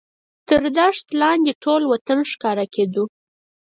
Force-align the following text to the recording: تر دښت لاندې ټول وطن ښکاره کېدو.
تر 0.47 0.61
دښت 0.77 1.07
لاندې 1.21 1.51
ټول 1.63 1.81
وطن 1.91 2.19
ښکاره 2.31 2.65
کېدو. 2.75 3.03